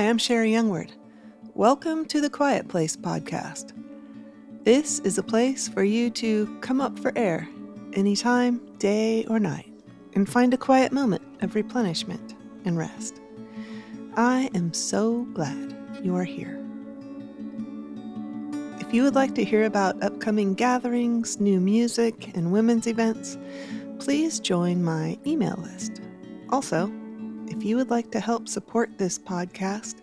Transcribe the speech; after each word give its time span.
Hi, 0.00 0.08
I'm 0.08 0.16
Sherri 0.16 0.50
Youngward. 0.50 0.92
Welcome 1.52 2.06
to 2.06 2.22
the 2.22 2.30
Quiet 2.30 2.68
Place 2.68 2.96
podcast. 2.96 3.74
This 4.64 4.98
is 5.00 5.18
a 5.18 5.22
place 5.22 5.68
for 5.68 5.84
you 5.84 6.08
to 6.12 6.58
come 6.62 6.80
up 6.80 6.98
for 6.98 7.12
air 7.16 7.46
anytime, 7.92 8.62
day 8.78 9.26
or 9.26 9.38
night, 9.38 9.70
and 10.14 10.26
find 10.26 10.54
a 10.54 10.56
quiet 10.56 10.90
moment 10.90 11.20
of 11.42 11.54
replenishment 11.54 12.34
and 12.64 12.78
rest. 12.78 13.20
I 14.16 14.48
am 14.54 14.72
so 14.72 15.26
glad 15.34 15.76
you 16.02 16.16
are 16.16 16.24
here. 16.24 16.58
If 18.80 18.94
you 18.94 19.02
would 19.02 19.14
like 19.14 19.34
to 19.34 19.44
hear 19.44 19.66
about 19.66 20.02
upcoming 20.02 20.54
gatherings, 20.54 21.38
new 21.40 21.60
music, 21.60 22.34
and 22.34 22.52
women's 22.52 22.86
events, 22.86 23.36
please 23.98 24.40
join 24.40 24.82
my 24.82 25.18
email 25.26 25.58
list. 25.62 26.00
Also, 26.48 26.90
if 27.50 27.64
you 27.64 27.76
would 27.76 27.90
like 27.90 28.10
to 28.12 28.20
help 28.20 28.48
support 28.48 28.96
this 28.96 29.18
podcast, 29.18 29.96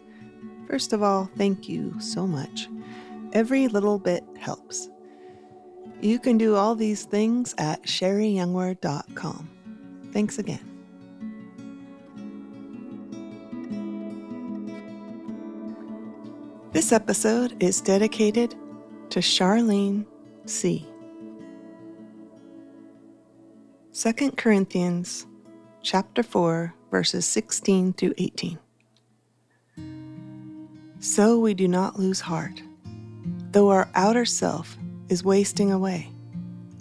first 0.67 0.93
of 0.93 1.01
all, 1.01 1.29
thank 1.37 1.67
you 1.67 1.99
so 1.99 2.27
much. 2.27 2.67
Every 3.33 3.67
little 3.67 3.97
bit 3.97 4.23
helps. 4.37 4.89
You 6.01 6.19
can 6.19 6.37
do 6.37 6.55
all 6.55 6.75
these 6.75 7.05
things 7.05 7.55
at 7.57 7.81
sherriyoungward.com. 7.83 9.49
Thanks 10.11 10.37
again. 10.37 10.63
This 16.73 16.91
episode 16.91 17.61
is 17.63 17.81
dedicated 17.81 18.53
to 19.09 19.19
Charlene 19.19 20.05
C. 20.45 20.85
2 23.93 24.31
Corinthians 24.31 25.25
chapter 25.81 26.21
4 26.21 26.76
verses 26.89 27.25
16 27.25 27.93
through 27.93 28.13
18. 28.17 28.59
So 30.99 31.39
we 31.39 31.53
do 31.53 31.67
not 31.67 31.99
lose 31.99 32.19
heart. 32.19 32.61
Though 33.51 33.69
our 33.69 33.89
outer 33.95 34.25
self 34.25 34.77
is 35.09 35.23
wasting 35.23 35.71
away, 35.71 36.11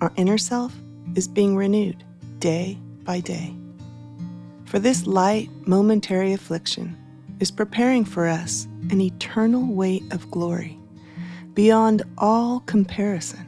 our 0.00 0.12
inner 0.16 0.38
self 0.38 0.74
is 1.14 1.28
being 1.28 1.56
renewed 1.56 2.04
day 2.38 2.78
by 3.04 3.20
day. 3.20 3.54
For 4.64 4.78
this 4.78 5.06
light, 5.06 5.48
momentary 5.66 6.32
affliction 6.32 6.96
is 7.40 7.50
preparing 7.50 8.04
for 8.04 8.26
us 8.26 8.66
an 8.90 9.00
eternal 9.00 9.72
weight 9.72 10.02
of 10.10 10.30
glory 10.30 10.78
beyond 11.54 12.02
all 12.18 12.60
comparison. 12.60 13.42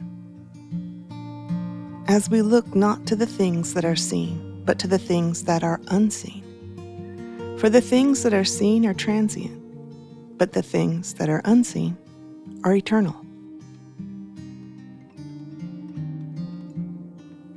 As 2.07 2.29
we 2.29 2.41
look 2.41 2.73
not 2.73 3.05
to 3.05 3.15
the 3.15 3.27
things 3.27 3.73
that 3.75 3.85
are 3.85 3.95
seen, 3.95 4.63
but 4.65 4.79
to 4.79 4.87
the 4.87 4.97
things 4.97 5.43
that 5.43 5.63
are 5.63 5.79
unseen. 5.89 6.43
For 7.59 7.69
the 7.69 7.81
things 7.81 8.23
that 8.23 8.33
are 8.33 8.45
seen 8.45 8.85
are 8.85 8.93
transient, 8.93 10.37
but 10.37 10.53
the 10.53 10.61
things 10.61 11.15
that 11.15 11.27
are 11.27 11.41
unseen 11.43 11.97
are 12.63 12.73
eternal. 12.73 13.17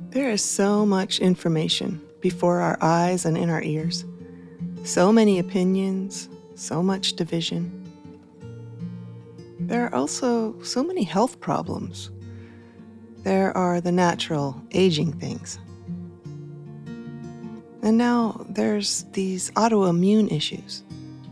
There 0.09 0.29
is 0.29 0.41
so 0.43 0.85
much 0.85 1.19
information 1.19 2.01
before 2.19 2.59
our 2.59 2.77
eyes 2.81 3.23
and 3.23 3.37
in 3.37 3.49
our 3.49 3.61
ears, 3.63 4.03
so 4.83 5.13
many 5.13 5.39
opinions, 5.39 6.27
so 6.55 6.83
much 6.83 7.13
division. 7.13 7.71
There 9.57 9.85
are 9.85 9.95
also 9.95 10.61
so 10.63 10.83
many 10.83 11.03
health 11.03 11.39
problems. 11.39 12.11
There 13.19 13.55
are 13.55 13.79
the 13.79 13.93
natural 13.93 14.61
aging 14.73 15.13
things 15.13 15.59
and 17.83 17.97
now 17.97 18.45
there's 18.47 19.03
these 19.11 19.51
autoimmune 19.51 20.31
issues 20.31 20.83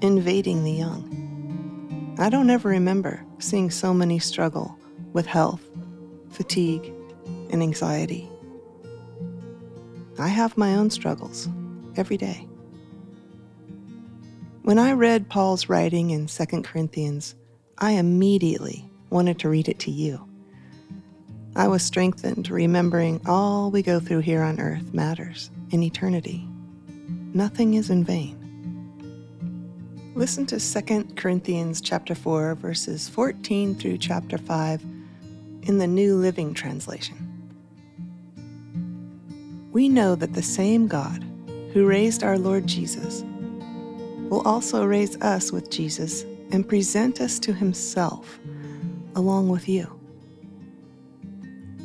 invading 0.01 0.65
the 0.65 0.71
young. 0.71 2.15
I 2.19 2.29
don't 2.29 2.49
ever 2.49 2.67
remember 2.67 3.23
seeing 3.39 3.71
so 3.71 3.93
many 3.93 4.19
struggle 4.19 4.77
with 5.13 5.25
health, 5.25 5.61
fatigue, 6.29 6.93
and 7.51 7.63
anxiety. 7.63 8.29
I 10.19 10.27
have 10.27 10.57
my 10.57 10.75
own 10.75 10.89
struggles 10.89 11.47
every 11.95 12.17
day. 12.17 12.45
When 14.63 14.77
I 14.77 14.91
read 14.91 15.29
Paul's 15.29 15.69
writing 15.69 16.09
in 16.09 16.27
2 16.27 16.45
Corinthians, 16.63 17.33
I 17.77 17.91
immediately 17.91 18.85
wanted 19.09 19.39
to 19.39 19.49
read 19.49 19.69
it 19.69 19.79
to 19.79 19.91
you. 19.91 20.27
I 21.55 21.69
was 21.69 21.81
strengthened 21.81 22.49
remembering 22.49 23.21
all 23.25 23.71
we 23.71 23.81
go 23.81 24.01
through 24.01 24.19
here 24.19 24.41
on 24.41 24.59
earth 24.59 24.93
matters 24.93 25.49
in 25.71 25.83
eternity. 25.83 26.47
Nothing 27.33 27.75
is 27.75 27.89
in 27.89 28.03
vain. 28.03 28.37
Listen 30.13 30.45
to 30.47 30.59
2 30.59 31.13
Corinthians 31.15 31.79
chapter 31.79 32.13
4 32.13 32.55
verses 32.55 33.07
14 33.07 33.75
through 33.75 33.97
chapter 33.97 34.37
5 34.37 34.83
in 35.63 35.77
the 35.77 35.87
New 35.87 36.15
Living 36.15 36.53
Translation. 36.53 37.17
We 39.71 39.87
know 39.87 40.15
that 40.15 40.33
the 40.33 40.43
same 40.43 40.87
God 40.87 41.25
who 41.71 41.85
raised 41.85 42.23
our 42.23 42.37
Lord 42.37 42.67
Jesus 42.67 43.23
will 44.29 44.41
also 44.45 44.85
raise 44.85 45.19
us 45.21 45.53
with 45.53 45.69
Jesus 45.69 46.23
and 46.51 46.67
present 46.67 47.21
us 47.21 47.39
to 47.39 47.53
himself 47.53 48.39
along 49.15 49.47
with 49.47 49.69
you. 49.69 49.97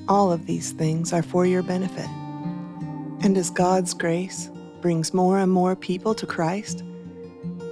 All 0.08 0.32
of 0.32 0.46
these 0.46 0.72
things 0.72 1.12
are 1.12 1.22
for 1.22 1.46
your 1.46 1.62
benefit 1.62 2.08
and 3.26 3.36
as 3.36 3.50
God's 3.50 3.92
grace 3.92 4.52
brings 4.80 5.12
more 5.12 5.40
and 5.40 5.50
more 5.50 5.74
people 5.74 6.14
to 6.14 6.24
Christ, 6.26 6.84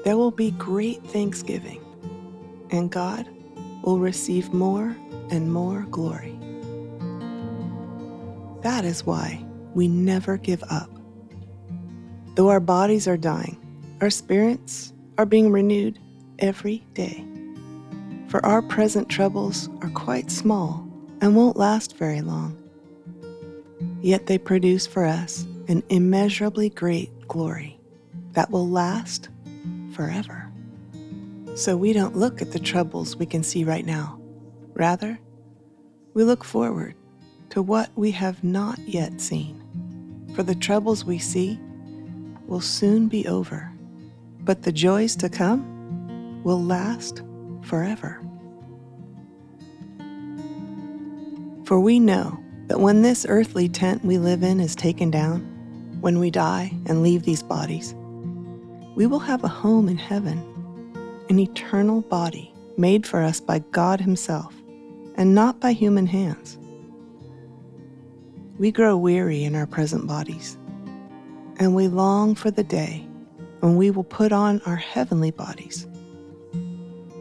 there 0.02 0.16
will 0.16 0.32
be 0.32 0.50
great 0.50 1.00
thanksgiving, 1.04 1.80
and 2.70 2.90
God 2.90 3.28
will 3.84 4.00
receive 4.00 4.52
more 4.52 4.96
and 5.30 5.52
more 5.52 5.82
glory. 5.92 6.36
That 8.62 8.84
is 8.84 9.06
why 9.06 9.46
we 9.74 9.86
never 9.86 10.38
give 10.38 10.64
up. 10.70 10.90
Though 12.34 12.48
our 12.48 12.58
bodies 12.58 13.06
are 13.06 13.16
dying, 13.16 13.56
our 14.00 14.10
spirits 14.10 14.92
are 15.18 15.26
being 15.26 15.52
renewed 15.52 16.00
every 16.40 16.84
day. 16.94 17.24
For 18.26 18.44
our 18.44 18.60
present 18.60 19.08
troubles 19.08 19.68
are 19.82 19.90
quite 19.90 20.32
small 20.32 20.84
and 21.20 21.36
won't 21.36 21.56
last 21.56 21.96
very 21.96 22.22
long 22.22 22.63
yet 24.04 24.26
they 24.26 24.36
produce 24.36 24.86
for 24.86 25.06
us 25.06 25.46
an 25.66 25.82
immeasurably 25.88 26.68
great 26.68 27.26
glory 27.26 27.80
that 28.32 28.50
will 28.50 28.68
last 28.68 29.30
forever. 29.94 30.52
So 31.56 31.74
we 31.74 31.94
don't 31.94 32.14
look 32.14 32.42
at 32.42 32.52
the 32.52 32.58
troubles 32.58 33.16
we 33.16 33.24
can 33.24 33.42
see 33.42 33.64
right 33.64 33.86
now. 33.86 34.20
Rather, 34.74 35.18
we 36.12 36.22
look 36.22 36.44
forward 36.44 36.94
to 37.48 37.62
what 37.62 37.88
we 37.96 38.10
have 38.10 38.44
not 38.44 38.78
yet 38.80 39.22
seen. 39.22 39.62
For 40.34 40.42
the 40.42 40.54
troubles 40.54 41.06
we 41.06 41.18
see 41.18 41.58
will 42.46 42.60
soon 42.60 43.08
be 43.08 43.26
over, 43.26 43.72
but 44.40 44.64
the 44.64 44.72
joys 44.72 45.16
to 45.16 45.30
come 45.30 46.42
will 46.44 46.62
last 46.62 47.22
forever. 47.62 48.20
For 51.64 51.80
we 51.80 51.98
know 51.98 52.43
that 52.66 52.80
when 52.80 53.02
this 53.02 53.26
earthly 53.28 53.68
tent 53.68 54.04
we 54.04 54.18
live 54.18 54.42
in 54.42 54.60
is 54.60 54.74
taken 54.74 55.10
down, 55.10 55.40
when 56.00 56.18
we 56.18 56.30
die 56.30 56.72
and 56.86 57.02
leave 57.02 57.24
these 57.24 57.42
bodies, 57.42 57.94
we 58.94 59.06
will 59.06 59.18
have 59.18 59.44
a 59.44 59.48
home 59.48 59.88
in 59.88 59.96
heaven, 59.96 60.38
an 61.28 61.38
eternal 61.38 62.00
body 62.02 62.52
made 62.76 63.06
for 63.06 63.22
us 63.22 63.40
by 63.40 63.58
God 63.70 64.00
Himself 64.00 64.54
and 65.16 65.34
not 65.34 65.60
by 65.60 65.72
human 65.72 66.06
hands. 66.06 66.58
We 68.58 68.70
grow 68.70 68.96
weary 68.96 69.44
in 69.44 69.54
our 69.54 69.66
present 69.66 70.06
bodies, 70.06 70.56
and 71.58 71.74
we 71.74 71.88
long 71.88 72.34
for 72.34 72.50
the 72.50 72.64
day 72.64 73.06
when 73.60 73.76
we 73.76 73.90
will 73.90 74.04
put 74.04 74.32
on 74.32 74.60
our 74.66 74.76
heavenly 74.76 75.30
bodies 75.30 75.86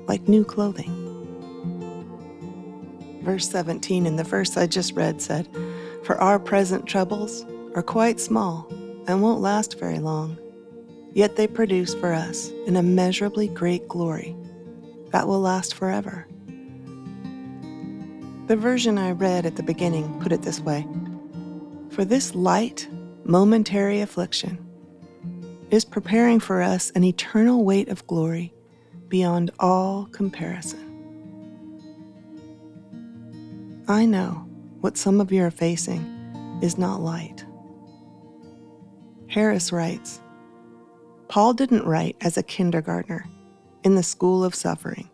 like 0.07 0.28
new 0.28 0.44
clothing 0.44 1.03
verse 3.24 3.50
17 3.50 4.06
in 4.06 4.18
the 4.18 4.24
verse 4.24 4.58
I 4.58 4.68
just 4.68 4.94
read 4.94 5.22
said, 5.22 5.48
For 6.04 6.18
our 6.18 6.40
present 6.40 6.86
troubles 6.86 7.46
are 7.75 7.81
quite 7.81 8.20
small 8.20 8.68
and 9.08 9.22
won't 9.22 9.42
last 9.42 9.80
very 9.80 10.00
long, 10.00 10.38
yet 11.14 11.36
they 11.36 11.48
produce 11.48 11.96
for 11.96 12.14
us 12.14 12.50
an 12.68 12.75
immeasurably 12.75 13.48
great 13.48 13.88
glory 13.88 14.36
that 15.12 15.28
will 15.28 15.40
last 15.40 15.74
forever. 15.74 16.28
The 18.48 18.58
version 18.58 18.98
I 18.98 19.12
read 19.12 19.46
at 19.46 19.56
the 19.56 19.64
beginning 19.64 20.20
put 20.20 20.34
it 20.34 20.42
this 20.42 20.60
way 20.60 20.86
For 21.90 22.04
this 22.04 22.36
light, 22.36 22.88
momentary 23.24 24.02
affliction 24.02 24.60
is 25.72 25.86
preparing 25.86 26.40
for 26.40 26.62
us 26.62 26.92
an 26.92 27.04
eternal 27.04 27.64
weight 27.64 27.88
of 27.88 28.06
glory 28.06 28.54
beyond 29.08 29.52
all 29.60 30.08
comparison. 30.12 30.83
I 33.88 34.06
know 34.06 34.48
what 34.80 34.98
some 34.98 35.20
of 35.20 35.32
you 35.32 35.44
are 35.44 35.52
facing 35.52 36.60
is 36.62 36.78
not 36.78 37.02
light. 37.02 37.46
Harris 39.28 39.74
writes 39.74 40.22
Paul 41.28 41.54
didn't 41.54 41.86
write 41.86 42.16
as 42.22 42.38
a 42.38 42.44
kindergartner, 42.44 43.26
in 43.84 43.96
the 43.96 44.04
school 44.04 44.46
of 44.46 44.56
suffering. 44.56 45.10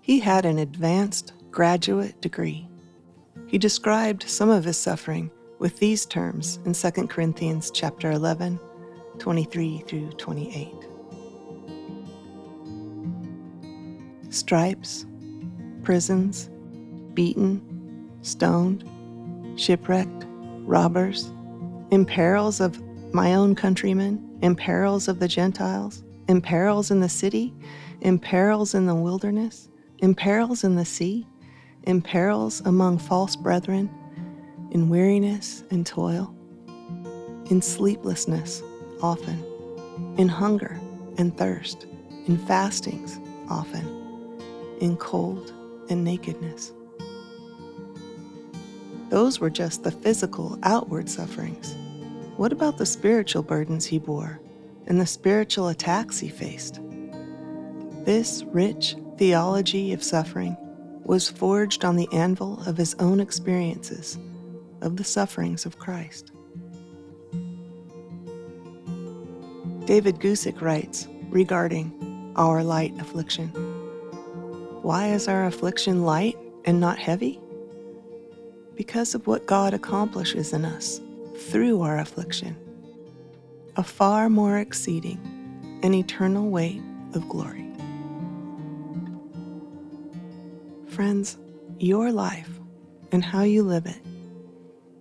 He 0.00 0.20
had 0.20 0.44
an 0.44 0.58
advanced 0.58 1.32
graduate 1.50 2.20
degree. 2.20 2.68
He 3.48 3.58
described 3.58 4.28
some 4.28 4.50
of 4.50 4.64
his 4.64 4.76
suffering 4.76 5.30
with 5.58 5.78
these 5.78 6.06
terms 6.06 6.60
in 6.64 6.74
2 6.74 7.08
Corinthians 7.08 7.72
chapter 7.72 8.12
11, 8.12 8.60
23 9.18 9.78
through 9.88 10.10
28. 10.10 10.68
Stripes, 14.30 15.06
prisons, 15.82 16.50
beaten, 17.14 17.62
stoned, 18.22 18.84
shipwrecked, 19.56 20.26
robbers, 20.66 21.32
in 21.90 22.04
perils 22.04 22.60
of 22.60 22.80
my 23.12 23.34
own 23.34 23.54
countrymen, 23.54 24.38
in 24.42 24.56
perils 24.56 25.08
of 25.08 25.20
the 25.20 25.28
Gentiles, 25.28 26.02
in 26.28 26.40
perils 26.40 26.90
in 26.90 27.00
the 27.00 27.08
city, 27.08 27.54
in 28.00 28.18
perils 28.18 28.74
in 28.74 28.86
the 28.86 28.94
wilderness, 28.94 29.68
in 29.98 30.14
perils 30.14 30.64
in 30.64 30.74
the 30.74 30.84
sea, 30.84 31.26
in 31.84 32.02
perils 32.02 32.60
among 32.64 32.98
false 32.98 33.36
brethren, 33.36 33.90
in 34.70 34.88
weariness 34.88 35.62
and 35.70 35.86
toil, 35.86 36.34
in 37.50 37.62
sleeplessness 37.62 38.62
often, 39.02 39.44
in 40.18 40.28
hunger 40.28 40.80
and 41.18 41.36
thirst, 41.36 41.86
in 42.26 42.38
fastings 42.46 43.20
often, 43.48 43.86
in 44.80 44.96
cold 44.96 45.52
and 45.90 46.02
nakedness. 46.02 46.72
Those 49.14 49.38
were 49.38 49.48
just 49.48 49.84
the 49.84 49.92
physical, 49.92 50.58
outward 50.64 51.08
sufferings. 51.08 51.76
What 52.36 52.50
about 52.50 52.78
the 52.78 52.84
spiritual 52.84 53.44
burdens 53.44 53.86
he 53.86 54.00
bore 54.00 54.40
and 54.88 55.00
the 55.00 55.06
spiritual 55.06 55.68
attacks 55.68 56.18
he 56.18 56.28
faced? 56.28 56.80
This 58.04 58.42
rich 58.48 58.96
theology 59.16 59.92
of 59.92 60.02
suffering 60.02 60.56
was 61.04 61.30
forged 61.30 61.84
on 61.84 61.94
the 61.94 62.08
anvil 62.12 62.60
of 62.66 62.76
his 62.76 62.96
own 62.98 63.20
experiences 63.20 64.18
of 64.80 64.96
the 64.96 65.04
sufferings 65.04 65.64
of 65.64 65.78
Christ. 65.78 66.32
David 69.84 70.18
Guzik 70.18 70.60
writes 70.60 71.06
regarding 71.28 72.32
our 72.34 72.64
light 72.64 73.00
affliction 73.00 73.50
Why 74.82 75.10
is 75.10 75.28
our 75.28 75.44
affliction 75.46 76.02
light 76.02 76.36
and 76.64 76.80
not 76.80 76.98
heavy? 76.98 77.40
Because 78.76 79.14
of 79.14 79.26
what 79.26 79.46
God 79.46 79.74
accomplishes 79.74 80.52
in 80.52 80.64
us 80.64 81.00
through 81.36 81.80
our 81.82 81.98
affliction, 81.98 82.56
a 83.76 83.82
far 83.82 84.28
more 84.28 84.58
exceeding 84.58 85.20
and 85.82 85.94
eternal 85.94 86.50
weight 86.50 86.82
of 87.14 87.28
glory. 87.28 87.64
Friends, 90.88 91.36
your 91.78 92.12
life 92.12 92.50
and 93.12 93.24
how 93.24 93.42
you 93.42 93.62
live 93.62 93.86
it, 93.86 94.00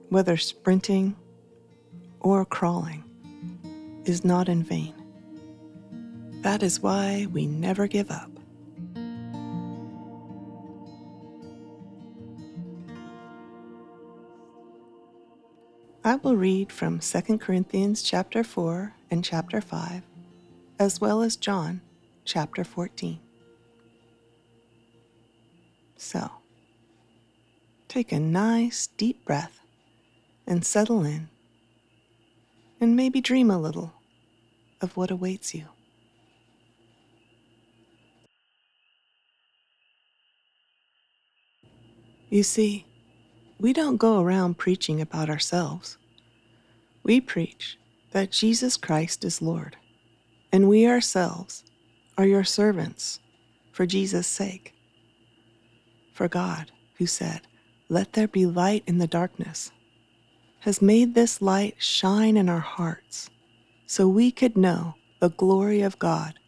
whether 0.09 0.37
sprinting 0.37 1.15
or 2.19 2.45
crawling, 2.45 3.03
is 4.05 4.25
not 4.25 4.49
in 4.49 4.63
vain. 4.63 4.93
That 6.41 6.61
is 6.61 6.81
why 6.81 7.27
we 7.31 7.47
never 7.47 7.87
give 7.87 8.11
up. 8.11 8.32
I 16.05 16.15
will 16.17 16.35
read 16.35 16.69
from 16.69 16.99
2 16.99 17.37
Corinthians 17.37 18.03
chapter 18.03 18.43
4 18.43 18.93
and 19.09 19.23
chapter 19.23 19.61
5, 19.61 20.01
as 20.77 20.99
well 20.99 21.21
as 21.21 21.37
John 21.37 21.79
chapter 22.25 22.65
14. 22.65 23.21
So, 25.95 26.29
take 27.87 28.11
a 28.11 28.19
nice 28.19 28.87
deep 28.87 29.23
breath 29.23 29.61
and 30.45 30.65
settle 30.65 31.05
in, 31.05 31.29
and 32.81 32.97
maybe 32.97 33.21
dream 33.21 33.49
a 33.49 33.57
little 33.57 33.93
of 34.81 34.97
what 34.97 35.09
awaits 35.09 35.55
you. 35.55 35.67
You 42.29 42.43
see, 42.43 42.85
we 43.59 43.73
don't 43.73 43.97
go 43.97 44.21
around 44.21 44.57
preaching 44.57 45.01
about 45.01 45.29
ourselves. 45.29 45.97
We 47.03 47.21
preach 47.21 47.77
that 48.11 48.31
Jesus 48.31 48.77
Christ 48.77 49.23
is 49.23 49.41
Lord, 49.41 49.75
and 50.51 50.69
we 50.69 50.87
ourselves 50.87 51.63
are 52.17 52.25
your 52.25 52.43
servants 52.43 53.19
for 53.71 53.85
Jesus' 53.85 54.27
sake. 54.27 54.73
For 56.13 56.27
God, 56.27 56.71
who 56.97 57.05
said, 57.07 57.41
Let 57.89 58.13
there 58.13 58.27
be 58.27 58.45
light 58.45 58.83
in 58.85 58.99
the 58.99 59.07
darkness, 59.07 59.71
has 60.61 60.81
made 60.81 61.13
this 61.13 61.41
light 61.41 61.75
shine 61.79 62.37
in 62.37 62.47
our 62.49 62.59
hearts 62.59 63.29
so 63.85 64.07
we 64.07 64.31
could 64.31 64.55
know 64.55 64.95
the 65.19 65.29
glory 65.29 65.81
of 65.81 65.99
God 65.99 66.39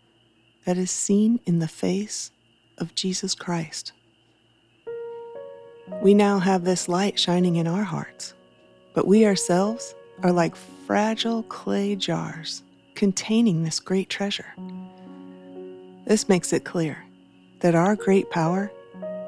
that 0.65 0.77
is 0.77 0.91
seen 0.91 1.39
in 1.45 1.59
the 1.59 1.67
face 1.67 2.31
of 2.77 2.95
Jesus 2.95 3.35
Christ. 3.35 3.93
We 6.01 6.13
now 6.13 6.39
have 6.39 6.63
this 6.63 6.89
light 6.89 7.19
shining 7.19 7.57
in 7.57 7.67
our 7.67 7.83
hearts, 7.83 8.33
but 8.93 9.07
we 9.07 9.25
ourselves 9.25 9.93
are 10.23 10.31
like 10.31 10.55
fragile 10.55 11.43
clay 11.43 11.95
jars 11.95 12.63
containing 12.95 13.63
this 13.63 13.79
great 13.79 14.09
treasure. 14.09 14.53
This 16.05 16.27
makes 16.27 16.53
it 16.53 16.63
clear 16.63 17.03
that 17.59 17.75
our 17.75 17.95
great 17.95 18.29
power 18.31 18.71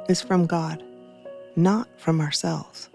is 0.10 0.22
from 0.22 0.46
God, 0.48 0.84
not 1.56 1.88
from 2.00 2.22
ourselves. 2.22 2.90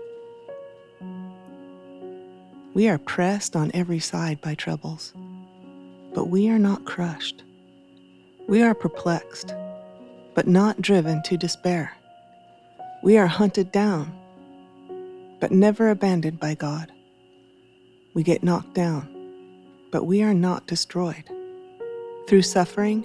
We 2.74 2.88
are 2.88 2.98
pressed 2.98 3.54
on 3.54 3.70
every 3.74 3.98
side 4.00 4.40
by 4.40 4.54
troubles, 4.54 5.12
but 6.14 6.28
we 6.28 6.48
are 6.48 6.58
not 6.58 6.84
crushed. 6.84 7.44
We 8.48 8.62
are 8.62 8.74
perplexed, 8.74 9.54
but 10.34 10.48
not 10.48 10.80
driven 10.80 11.22
to 11.24 11.36
despair. 11.36 11.92
We 13.02 13.18
are 13.18 13.26
hunted 13.26 13.72
down, 13.72 14.16
but 15.40 15.50
never 15.50 15.90
abandoned 15.90 16.38
by 16.38 16.54
God. 16.54 16.92
We 18.14 18.22
get 18.22 18.44
knocked 18.44 18.74
down, 18.74 19.08
but 19.90 20.04
we 20.04 20.22
are 20.22 20.34
not 20.34 20.68
destroyed. 20.68 21.24
Through 22.28 22.42
suffering, 22.42 23.04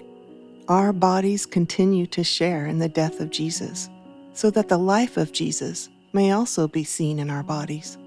our 0.68 0.94
bodies 0.94 1.48
continue 1.48 2.06
to 2.08 2.24
share 2.24 2.68
in 2.68 2.78
the 2.78 2.88
death 2.88 3.20
of 3.20 3.32
Jesus, 3.32 3.90
so 4.34 4.52
that 4.52 4.70
the 4.70 4.78
life 4.78 5.18
of 5.18 5.32
Jesus 5.32 5.90
may 6.14 6.30
also 6.30 6.68
be 6.68 6.84
seen 6.84 7.18
in 7.18 7.32
our 7.32 7.42
bodies. 7.42 7.98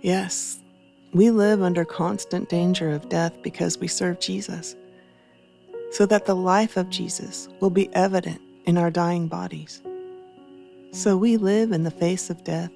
Yes, 0.00 0.62
we 1.12 1.30
live 1.32 1.60
under 1.60 1.84
constant 1.84 2.48
danger 2.48 2.90
of 2.90 3.08
death 3.08 3.32
because 3.42 3.78
we 3.78 3.88
serve 3.88 4.20
Jesus, 4.20 4.76
so 5.90 6.06
that 6.06 6.26
the 6.26 6.36
life 6.36 6.76
of 6.76 6.88
Jesus 6.88 7.48
will 7.58 7.70
be 7.70 7.92
evident 7.96 8.40
in 8.64 8.78
our 8.78 8.92
dying 8.92 9.26
bodies. 9.26 9.82
So 10.92 11.16
we 11.16 11.36
live 11.36 11.72
in 11.72 11.84
the 11.84 11.90
face 11.90 12.30
of 12.30 12.44
death, 12.44 12.70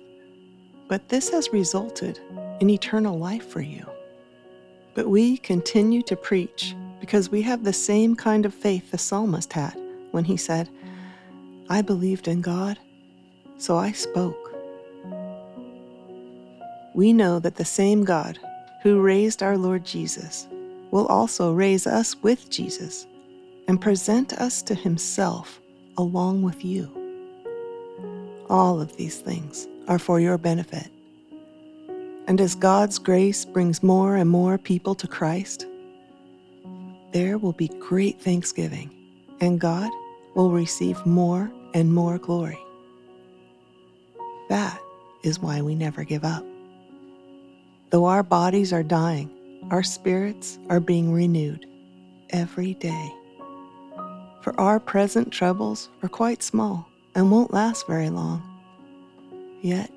but 0.89 1.09
this 1.09 1.31
has 1.31 1.53
resulted 1.53 2.21
in 2.61 2.71
eternal 2.71 3.19
life 3.19 3.49
for 3.49 3.61
you. 3.61 3.87
But 4.95 5.09
we 5.09 5.39
continue 5.39 6.03
to 6.03 6.17
preach 6.17 6.77
because 7.01 7.31
we 7.31 7.43
have 7.43 7.65
the 7.65 7.73
same 7.73 8.15
kind 8.15 8.45
of 8.45 8.55
faith 8.55 8.91
the 8.91 8.99
psalmist 8.99 9.53
had 9.55 9.77
when 10.11 10.25
he 10.25 10.37
said, 10.37 10.69
I 11.71 11.81
believed 11.83 12.29
in 12.29 12.43
God, 12.43 12.79
so 13.57 13.77
I 13.77 13.93
spoke. 13.93 14.55
We 16.95 17.13
know 17.13 17.39
that 17.39 17.57
the 17.57 17.65
same 17.65 18.05
God 18.05 18.39
who 18.83 19.01
raised 19.01 19.43
our 19.43 19.57
Lord 19.57 19.85
Jesus 19.85 20.47
will 20.91 21.07
also 21.07 21.53
raise 21.53 21.87
us 21.87 22.15
with 22.17 22.51
Jesus 22.51 23.07
and 23.67 23.81
present 23.81 24.35
us 24.35 24.61
to 24.63 24.75
himself 24.75 25.61
along 25.97 26.43
with 26.43 26.65
you. 26.65 27.02
All 28.53 28.83
of 28.83 28.95
these 28.99 29.19
things 29.19 29.67
are 29.89 29.99
for 29.99 30.21
your 30.21 30.37
benefit. 30.37 30.91
And 32.27 32.39
as 32.39 32.55
God's 32.55 32.99
grace 32.99 33.47
brings 33.47 33.83
more 33.83 34.15
and 34.15 34.29
more 34.29 34.59
people 34.59 34.95
to 34.97 35.09
Christ, 35.09 35.67
there 37.15 37.39
will 37.39 37.55
be 37.55 37.69
great 37.69 38.21
thanksgiving, 38.21 38.95
and 39.41 39.59
God 39.59 39.91
will 40.35 40.51
receive 40.51 41.07
more 41.07 41.51
and 41.73 41.95
more 41.95 42.19
glory. 42.19 42.59
That 44.51 44.79
is 45.23 45.41
why 45.41 45.63
we 45.63 45.75
never 45.75 46.05
give 46.05 46.23
up. 46.23 46.45
Though 47.89 48.05
our 48.05 48.23
bodies 48.23 48.71
are 48.71 48.83
dying, 48.83 49.31
our 49.71 49.83
spirits 49.83 50.59
are 50.69 50.79
being 50.79 51.11
renewed 51.11 51.65
every 52.29 52.75
day. 52.75 53.15
For 54.43 54.55
our 54.61 54.79
present 54.79 55.33
troubles 55.33 55.89
are 56.03 56.11
quite 56.11 56.43
small 56.43 56.92
and 57.15 57.31
won't 57.31 57.53
last 57.53 57.87
very 57.87 58.11
long. 58.11 58.43
Yet 59.61 59.91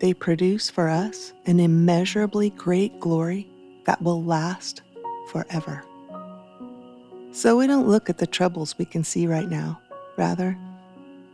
they 0.00 0.12
produce 0.14 0.70
for 0.70 0.88
us 0.88 1.32
an 1.46 1.60
immeasurably 1.60 2.50
great 2.50 2.98
glory 3.00 3.48
that 3.86 4.02
will 4.02 4.22
last 4.22 4.82
forever. 5.30 5.84
So 7.32 7.56
we 7.56 7.66
don't 7.66 7.88
look 7.88 8.08
at 8.08 8.18
the 8.18 8.26
troubles 8.26 8.76
we 8.78 8.84
can 8.84 9.04
see 9.04 9.26
right 9.26 9.48
now. 9.48 9.80
Rather, 10.16 10.56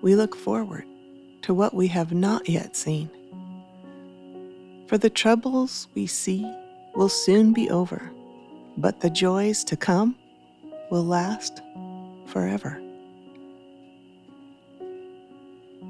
we 0.02 0.16
look 0.16 0.34
forward 0.34 0.84
to 1.42 1.54
what 1.54 1.74
we 1.74 1.88
have 1.88 2.12
not 2.12 2.48
yet 2.48 2.74
seen. 2.74 3.10
For 4.88 4.98
the 4.98 5.10
troubles 5.10 5.88
we 5.94 6.06
see 6.06 6.50
will 6.94 7.08
soon 7.08 7.52
be 7.52 7.70
over, 7.70 8.10
but 8.76 9.00
the 9.00 9.10
joys 9.10 9.62
to 9.64 9.76
come 9.76 10.16
will 10.90 11.04
last 11.04 11.62
forever. 12.26 12.80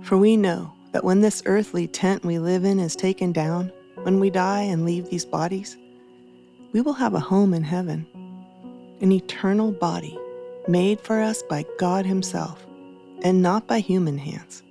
For 0.02 0.16
we 0.16 0.36
know 0.36 0.72
that 0.92 1.04
when 1.04 1.20
this 1.20 1.42
earthly 1.46 1.86
tent 1.86 2.24
we 2.24 2.38
live 2.38 2.64
in 2.64 2.80
is 2.80 2.96
taken 2.96 3.32
down, 3.32 3.72
when 4.02 4.18
we 4.18 4.30
die 4.30 4.62
and 4.62 4.84
leave 4.84 5.10
these 5.10 5.24
bodies, 5.24 5.76
we 6.72 6.80
will 6.80 6.94
have 6.94 7.14
a 7.14 7.20
home 7.20 7.52
in 7.52 7.62
heaven, 7.62 8.06
an 9.00 9.12
eternal 9.12 9.72
body 9.72 10.18
made 10.68 11.00
for 11.00 11.20
us 11.20 11.42
by 11.42 11.64
God 11.78 12.06
Himself 12.06 12.66
and 13.22 13.42
not 13.42 13.66
by 13.66 13.80
human 13.80 14.18
hands. 14.18 14.62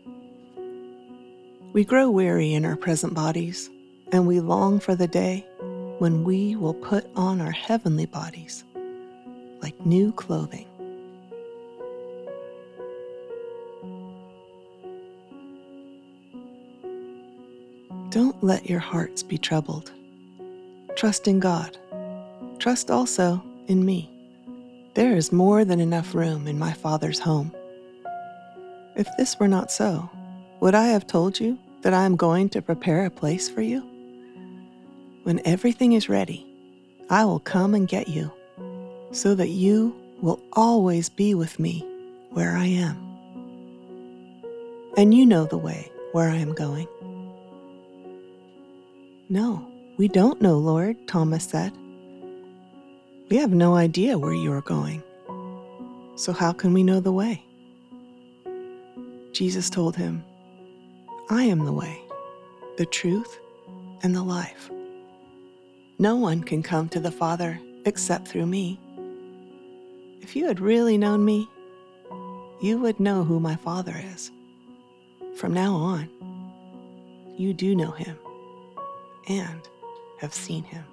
We 1.74 1.86
grow 1.86 2.10
weary 2.10 2.54
in 2.54 2.66
our 2.66 2.76
present 2.76 3.14
bodies, 3.14 3.70
and 4.12 4.26
we 4.26 4.40
long 4.40 4.80
for 4.80 4.96
the 4.96 5.08
day 5.08 5.46
when 6.00 6.24
we 6.24 6.56
will 6.56 6.74
put 6.74 7.06
on 7.16 7.42
our 7.42 7.52
heavenly 7.52 8.06
bodies 8.06 8.64
like 9.62 9.86
new 9.86 10.12
clothing. 10.14 10.69
Let 18.42 18.70
your 18.70 18.80
hearts 18.80 19.24
be 19.24 19.38
troubled. 19.38 19.92
Trust 20.96 21.28
in 21.28 21.40
God. 21.40 21.78
Trust 22.60 22.90
also 22.92 23.44
in 23.68 23.86
me. 23.86 24.10
There 24.96 25.16
is 25.16 25.32
more 25.32 25.64
than 25.66 25.80
enough 25.80 26.14
room 26.16 26.48
in 26.48 26.58
my 26.58 26.74
Father's 26.74 27.20
home. 27.20 27.54
If 28.96 29.08
this 29.18 29.40
were 29.40 29.48
not 29.48 29.72
so, 29.72 30.10
would 30.60 30.76
I 30.76 30.88
have 30.88 31.08
told 31.08 31.40
you 31.40 31.58
that 31.82 31.94
I 31.94 32.06
am 32.06 32.16
going 32.16 32.50
to 32.50 32.62
prepare 32.62 33.06
a 33.06 33.10
place 33.10 33.50
for 33.50 33.62
you? 33.62 33.82
When 35.24 35.42
everything 35.46 35.94
is 35.94 36.10
ready, 36.10 36.46
I 37.10 37.26
will 37.26 37.40
come 37.40 37.74
and 37.76 37.88
get 37.88 38.08
you, 38.08 38.32
so 39.12 39.36
that 39.36 39.50
you 39.50 39.96
will 40.22 40.42
always 40.54 41.10
be 41.10 41.34
with 41.34 41.60
me 41.60 41.86
where 42.32 42.56
I 42.58 42.66
am. 42.66 42.98
And 44.98 45.14
you 45.14 45.26
know 45.26 45.46
the 45.46 45.58
way 45.58 45.92
where 46.12 46.30
I 46.30 46.36
am 46.36 46.54
going. 46.54 46.88
No, 49.32 49.64
we 49.98 50.08
don't 50.08 50.42
know, 50.42 50.58
Lord, 50.58 51.08
Thomas 51.08 51.44
said. 51.44 51.72
We 53.30 53.38
have 53.38 53.52
no 53.52 53.76
idea 53.76 54.18
where 54.18 54.34
you 54.34 54.52
are 54.52 54.62
going. 54.62 55.04
So 56.16 56.34
how 56.34 56.52
can 56.52 56.74
we 56.74 56.82
know 56.82 57.00
the 57.00 57.12
way? 57.12 57.46
Jesus 59.32 59.70
told 59.70 59.96
him, 59.96 60.24
I 61.30 61.44
am 61.44 61.64
the 61.64 61.72
way, 61.72 62.02
the 62.78 62.88
truth, 62.88 63.40
and 64.02 64.16
the 64.16 64.24
life. 64.24 64.72
No 66.00 66.16
one 66.16 66.44
can 66.44 66.64
come 66.64 66.90
to 66.90 67.00
the 67.00 67.12
Father 67.12 67.60
except 67.86 68.28
through 68.28 68.48
me. 68.48 68.80
If 70.22 70.36
you 70.36 70.48
had 70.48 70.60
really 70.60 70.98
known 70.98 71.24
me, 71.24 71.48
you 72.64 72.80
would 72.80 73.00
know 73.00 73.24
who 73.24 73.40
my 73.40 73.58
Father 73.58 73.94
is. 74.12 74.32
From 75.36 75.54
now 75.54 75.76
on, 75.76 76.10
you 77.38 77.54
do 77.54 77.76
know 77.76 77.92
him 77.92 78.18
and 79.28 79.68
have 80.18 80.34
seen 80.34 80.64
him. 80.64 80.84